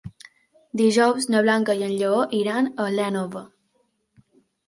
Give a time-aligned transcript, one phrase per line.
[0.79, 3.43] Dijous na Blanca i en Lleó iran a l'Énova.